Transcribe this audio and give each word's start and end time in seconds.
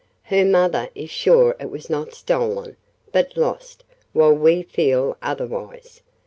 Her 0.23 0.43
mother 0.43 0.89
is 0.95 1.11
sure 1.11 1.55
it 1.59 1.69
was 1.69 1.87
not 1.87 2.15
stolen, 2.15 2.75
but 3.11 3.37
lost, 3.37 3.83
while 4.13 4.33
we 4.33 4.63
feel 4.63 5.15
otherwise. 5.21 6.01